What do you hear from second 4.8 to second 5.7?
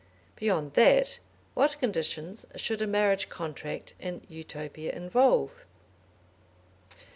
involve?